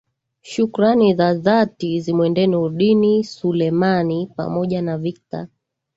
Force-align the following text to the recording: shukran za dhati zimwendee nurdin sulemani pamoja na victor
shukran 0.41 1.15
za 1.17 1.33
dhati 1.33 1.99
zimwendee 1.99 2.47
nurdin 2.47 3.23
sulemani 3.23 4.27
pamoja 4.35 4.81
na 4.81 4.97
victor 4.97 5.47